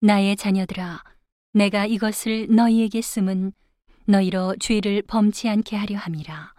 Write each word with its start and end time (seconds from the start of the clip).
나의 0.00 0.36
자녀들아, 0.36 1.02
내가 1.54 1.84
이것을 1.84 2.46
너희에게 2.54 3.02
쓰면 3.02 3.52
너희로 4.06 4.54
죄를 4.60 5.02
범치 5.02 5.48
않게 5.48 5.74
하려 5.74 5.98
함이라. 5.98 6.54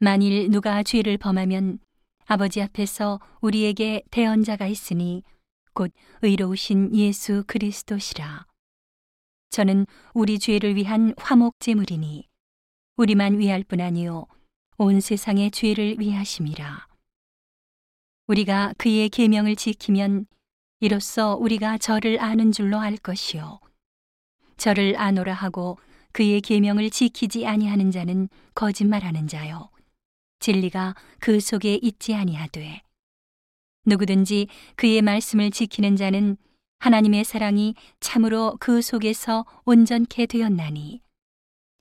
만일 0.00 0.50
누가 0.50 0.82
죄를 0.82 1.16
범하면 1.16 1.78
아버지 2.26 2.60
앞에서 2.60 3.20
우리에게 3.40 4.02
대언자가 4.10 4.66
있으니 4.66 5.22
곧 5.74 5.92
의로우신 6.22 6.96
예수 6.96 7.44
그리스도시라. 7.46 8.46
저는 9.50 9.86
우리 10.12 10.40
죄를 10.40 10.74
위한 10.74 11.14
화목제물이니 11.16 12.28
우리만 12.96 13.38
위할 13.38 13.62
뿐 13.62 13.80
아니요 13.80 14.26
온 14.76 15.00
세상의 15.00 15.52
죄를 15.52 16.00
위하심이라. 16.00 16.88
우리가 18.26 18.74
그의 18.76 19.08
계명을 19.08 19.54
지키면 19.54 20.26
이로써 20.84 21.34
우리가 21.36 21.78
저를 21.78 22.20
아는 22.20 22.52
줄로 22.52 22.78
알 22.78 22.98
것이요. 22.98 23.58
저를 24.58 24.98
아노라 24.98 25.32
하고 25.32 25.78
그의 26.12 26.42
계명을 26.42 26.90
지키지 26.90 27.46
아니하는 27.46 27.90
자는 27.90 28.28
거짓말하는 28.54 29.26
자요. 29.26 29.70
진리가 30.40 30.94
그 31.20 31.40
속에 31.40 31.78
있지 31.80 32.14
아니하되. 32.14 32.82
누구든지 33.86 34.48
그의 34.76 35.00
말씀을 35.00 35.50
지키는 35.50 35.96
자는 35.96 36.36
하나님의 36.80 37.24
사랑이 37.24 37.74
참으로 38.00 38.58
그 38.60 38.82
속에서 38.82 39.46
온전케 39.64 40.26
되었나니. 40.26 41.00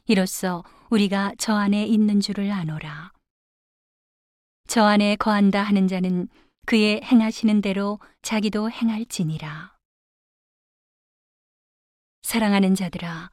이로써 0.05 0.63
우리가 0.89 1.33
저 1.38 1.55
안에 1.55 1.85
있는 1.88 2.22
줄을 2.22 2.49
아노라. 2.52 3.11
저 4.66 4.85
안에 4.85 5.17
거한다 5.17 5.61
하는 5.61 5.89
자는 5.89 6.30
그의 6.66 7.02
행하시는 7.03 7.62
대로 7.62 7.99
자기도 8.22 8.72
행할지니라. 8.72 9.73
사랑하는 12.22 12.73
자들아, 12.73 13.30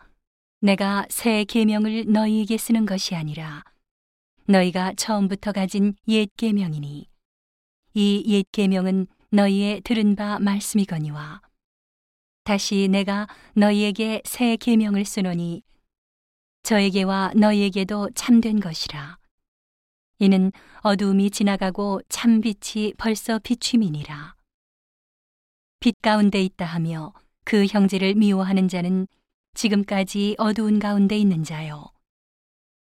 내가 0.60 1.06
새 1.08 1.44
계명을 1.44 2.06
너희에게 2.12 2.58
쓰는 2.58 2.86
것이 2.86 3.14
아니라 3.14 3.62
너희가 4.46 4.94
처음부터 4.94 5.52
가진 5.52 5.94
옛 6.08 6.28
계명이니 6.36 7.08
이 7.94 8.24
옛 8.26 8.44
계명은 8.50 9.06
너희의 9.30 9.80
들은 9.82 10.16
바 10.16 10.40
말씀이거니와 10.40 11.40
다시 12.42 12.88
내가 12.90 13.28
너희에게 13.54 14.22
새 14.24 14.56
계명을 14.56 15.04
쓰노니 15.04 15.62
저에게와 16.64 17.32
너희에게도 17.36 18.10
참된 18.16 18.58
것이라. 18.58 19.19
이는 20.20 20.52
어두움이 20.82 21.30
지나가고 21.30 22.02
참빛이 22.10 22.94
벌써 22.98 23.38
비춤이니라. 23.38 24.34
빛 25.80 26.00
가운데 26.02 26.42
있다 26.42 26.66
하며 26.66 27.14
그 27.44 27.64
형제를 27.64 28.14
미워하는 28.14 28.68
자는 28.68 29.08
지금까지 29.54 30.36
어두운 30.38 30.78
가운데 30.78 31.16
있는 31.16 31.42
자요. 31.42 31.86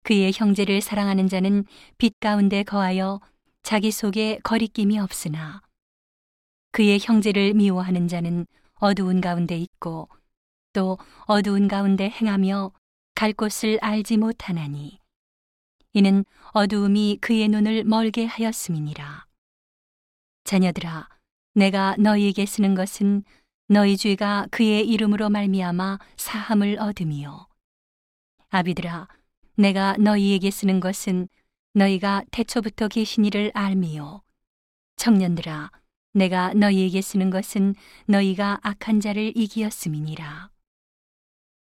그의 0.01 0.31
형제를 0.33 0.81
사랑하는 0.81 1.29
자는 1.29 1.63
빛 1.99 2.19
가운데 2.19 2.63
거하여 2.63 3.21
자기 3.61 3.91
속에 3.91 4.39
거리낌이 4.43 4.97
없으나 4.97 5.61
그의 6.71 6.97
형제를 6.99 7.53
미워하는 7.53 8.07
자는 8.07 8.47
어두운 8.79 9.21
가운데 9.21 9.55
있고 9.59 10.09
또 10.73 10.97
어두운 11.25 11.67
가운데 11.67 12.09
행하며 12.09 12.71
갈 13.13 13.31
곳을 13.33 13.77
알지 13.79 14.17
못하나니 14.17 15.00
이는 15.93 16.23
어두움이 16.53 17.17
그의 17.19 17.49
눈을 17.49 17.83
멀게 17.83 18.25
하였음이니라. 18.25 19.25
자녀들아, 20.45 21.09
내가 21.53 21.95
너희에게 21.97 22.45
쓰는 22.45 22.75
것은 22.75 23.23
너희 23.67 23.97
죄가 23.97 24.47
그의 24.51 24.87
이름으로 24.87 25.29
말미암아 25.29 25.99
사함을 26.15 26.77
얻음이요. 26.79 27.47
아비들아, 28.49 29.07
내가 29.55 29.95
너희에게 29.97 30.49
쓰는 30.49 30.79
것은 30.79 31.27
너희가 31.73 32.23
태초부터 32.31 32.87
계신 32.87 33.25
이를 33.25 33.51
알미요. 33.53 34.23
청년들아, 34.95 35.71
내가 36.13 36.53
너희에게 36.53 37.01
쓰는 37.01 37.29
것은 37.29 37.75
너희가 38.05 38.59
악한 38.63 38.99
자를 39.01 39.31
이기었음이니라. 39.35 40.49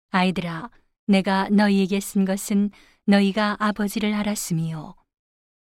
아이들아, 0.10 0.70
내가 1.08 1.50
너희에게 1.50 2.00
쓴 2.00 2.26
것은 2.26 2.72
너희가 3.10 3.56
아버지를 3.60 4.14
알았으미요. 4.14 4.94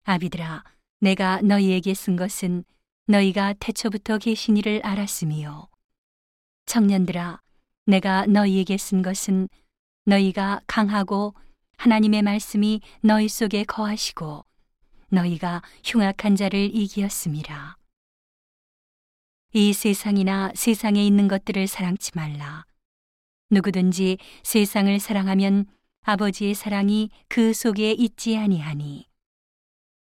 아비들아, 0.04 0.64
내가 1.00 1.42
너희에게 1.42 1.96
쓴 1.96 2.16
것은 2.16 2.64
너희가 3.08 3.54
태초부터 3.54 4.20
계신 4.20 4.56
이를 4.56 4.82
알았으미요. 4.84 5.68
청년들아, 6.68 7.42
내가 7.88 8.28
너희에게 8.28 8.78
쓴 8.78 9.02
것은 9.02 9.50
너희가 10.06 10.62
강하고 10.68 11.34
하나님의 11.78 12.22
말씀이 12.22 12.82
너희 13.02 13.28
속에 13.28 13.64
거하시고 13.64 14.46
너희가 15.10 15.64
흉악한 15.84 16.36
자를 16.36 16.70
이기었음이라. 16.72 17.78
이 19.54 19.74
세상이나 19.74 20.52
세상에 20.54 21.04
있는 21.04 21.28
것들을 21.28 21.66
사랑치 21.66 22.12
말라. 22.14 22.64
누구든지 23.50 24.20
세상을 24.44 25.00
사랑하면 25.00 25.66
아버지의 26.04 26.54
사랑이 26.54 27.10
그 27.28 27.54
속에 27.54 27.92
있지 27.94 28.38
아니하니. 28.38 29.08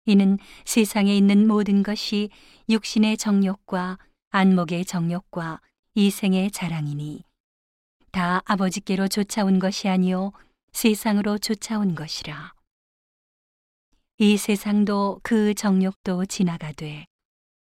이는 0.05 0.37
세상에 0.65 1.15
있는 1.15 1.47
모든 1.47 1.81
것이 1.83 2.29
육신의 2.67 3.17
정욕과 3.17 3.99
안목의 4.31 4.85
정욕과 4.85 5.61
이생의 5.95 6.51
자랑이니 6.51 7.23
다 8.11 8.41
아버지께로 8.45 9.07
쫓아온 9.07 9.59
것이 9.59 9.87
아니요 9.87 10.31
세상으로 10.71 11.37
쫓아온 11.37 11.95
것이라. 11.95 12.53
이 14.17 14.37
세상도 14.37 15.19
그 15.23 15.53
정욕도 15.53 16.25
지나가되 16.25 17.05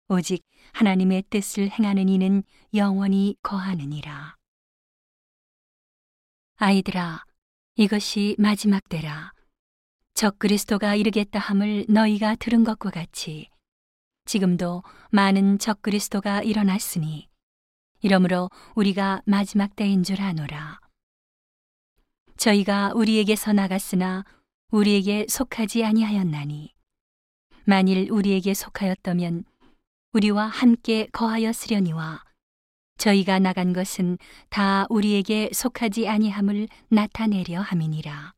오직 0.08 0.42
하나님의 0.72 1.24
뜻을 1.30 1.70
행하는 1.70 2.08
이는 2.08 2.42
영원히 2.74 3.36
거하느니라. 3.42 4.36
아이들아 6.56 7.24
이것이 7.78 8.36
마지막 8.38 8.88
때라. 8.88 9.34
적 10.14 10.38
그리스도가 10.38 10.94
이르겠다 10.94 11.38
함을 11.38 11.84
너희가 11.90 12.34
들은 12.36 12.64
것과 12.64 12.88
같이 12.88 13.50
지금도 14.24 14.82
많은 15.10 15.58
적 15.58 15.82
그리스도가 15.82 16.40
일어났으니 16.40 17.28
이러므로 18.00 18.48
우리가 18.76 19.20
마지막 19.26 19.76
때인 19.76 20.04
줄 20.04 20.22
아노라. 20.22 20.80
저희가 22.38 22.94
우리에게서 22.94 23.52
나갔으나 23.52 24.24
우리에게 24.70 25.26
속하지 25.28 25.84
아니하였나니 25.84 26.72
만일 27.66 28.10
우리에게 28.10 28.54
속하였다면 28.54 29.44
우리와 30.14 30.46
함께 30.46 31.08
거하였으려니와 31.12 32.24
저희가 32.98 33.38
나간 33.38 33.72
것은 33.72 34.18
다 34.48 34.86
우리에게 34.88 35.50
속하지 35.52 36.08
아니함을 36.08 36.68
나타내려 36.88 37.60
함이니라. 37.60 38.34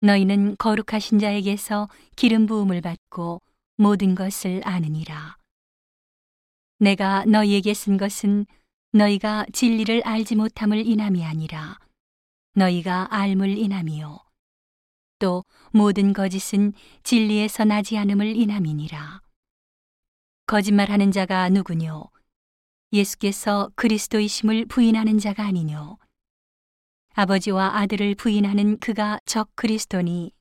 너희는 0.00 0.56
거룩하신 0.58 1.18
자에게서 1.18 1.88
기름 2.16 2.46
부음을 2.46 2.80
받고 2.80 3.42
모든 3.76 4.14
것을 4.14 4.60
아느니라. 4.64 5.36
내가 6.78 7.24
너희에게 7.24 7.74
쓴 7.74 7.96
것은 7.96 8.46
너희가 8.92 9.46
진리를 9.52 10.02
알지 10.04 10.36
못함을 10.36 10.86
인함이 10.86 11.24
아니라 11.24 11.78
너희가 12.54 13.08
알물 13.10 13.58
인함이요. 13.58 14.18
또 15.18 15.44
모든 15.72 16.12
거짓은 16.12 16.72
진리에서 17.02 17.64
나지 17.64 17.98
않음을 17.98 18.36
인함이니라. 18.36 19.20
거짓말하는 20.46 21.10
자가 21.10 21.48
누구뇨? 21.48 22.08
예수께서 22.92 23.70
그리스도이심을 23.74 24.64
부인하는 24.66 25.18
자가 25.18 25.44
아니뇨. 25.44 25.98
아버지와 27.12 27.76
아들을 27.78 28.14
부인하는 28.14 28.78
그가 28.78 29.18
적 29.26 29.50
그리스도니 29.56 30.32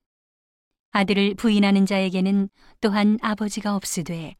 아들을 0.92 1.36
부인하는 1.36 1.86
자에게는 1.86 2.50
또한 2.80 3.18
아버지가 3.22 3.75
없으되 3.75 4.36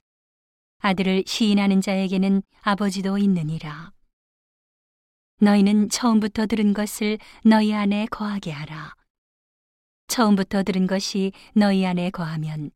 아들을 0.80 1.24
시인하는 1.28 1.82
자에게는 1.82 2.44
아버지도 2.62 3.18
있느니라. 3.18 3.92
너희는 5.40 5.90
처음부터 5.90 6.46
들은 6.46 6.74
것을 6.74 7.18
너희 7.44 7.74
안에 7.74 8.06
거하게 8.10 8.52
하라. 8.52 8.94
처음부터 10.08 10.64
들은 10.64 10.88
것이 10.88 11.34
너희 11.54 11.86
안에 11.86 12.12
거하면 12.12 12.72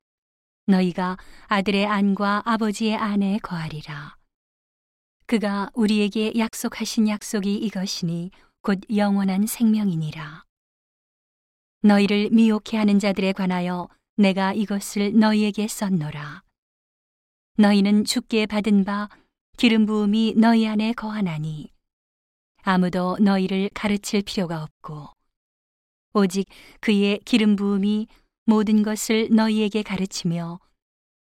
너희가 0.68 1.18
아들의 1.48 1.86
안과 1.86 2.42
아버지의 2.46 2.98
안에 2.98 3.40
거하리라. 3.40 4.21
그가 5.32 5.72
우리에게 5.76 6.34
약속하신 6.38 7.08
약속이 7.08 7.56
이것이니 7.56 8.32
곧 8.62 8.82
영원한 8.94 9.48
생명이니라. 9.48 10.44
너희를 11.84 12.32
미혹해 12.32 12.76
하는 12.76 13.00
자들에 13.00 13.32
관하여 13.32 13.88
내가 14.18 14.52
이것을 14.52 15.18
너희에게 15.18 15.70
썼노라. 15.70 16.44
너희는 17.56 18.04
죽게 18.04 18.46
받은 18.46 18.84
바 18.84 19.08
기름 19.56 19.86
부음이 19.86 20.34
너희 20.36 20.68
안에 20.68 20.92
거하나니 20.92 21.72
아무도 22.64 23.16
너희를 23.22 23.70
가르칠 23.74 24.24
필요가 24.24 24.62
없고 24.64 25.12
오직 26.12 26.46
그의 26.82 27.22
기름 27.24 27.56
부음이 27.56 28.08
모든 28.48 28.84
것을 28.84 29.30
너희에게 29.32 29.82
가르치며 29.82 30.60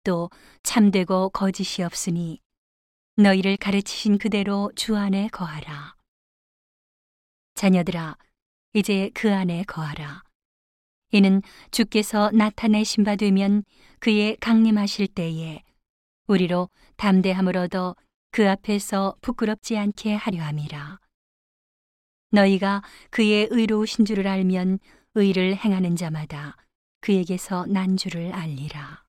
또 0.04 0.30
참되고 0.62 1.30
거짓이 1.30 1.82
없으니 1.82 2.45
너희를 3.18 3.56
가르치신 3.56 4.18
그대로 4.18 4.70
주 4.76 4.94
안에 4.94 5.28
거하라. 5.28 5.94
자녀들아, 7.54 8.18
이제 8.74 9.10
그 9.14 9.32
안에 9.32 9.64
거하라. 9.64 10.22
이는 11.12 11.40
주께서 11.70 12.30
나타내신 12.32 13.04
바 13.04 13.16
되면 13.16 13.64
그의 14.00 14.36
강림하실 14.36 15.08
때에 15.08 15.62
우리로 16.26 16.68
담대함을 16.98 17.56
얻어 17.56 17.96
그 18.32 18.50
앞에서 18.50 19.16
부끄럽지 19.22 19.78
않게 19.78 20.12
하려 20.14 20.42
함이라. 20.42 20.98
너희가 22.32 22.82
그의 23.08 23.48
의로우신 23.50 24.04
줄을 24.04 24.26
알면 24.26 24.78
의를 25.14 25.56
행하는 25.56 25.96
자마다 25.96 26.58
그에게서 27.00 27.64
난 27.64 27.96
줄을 27.96 28.34
알리라. 28.34 29.05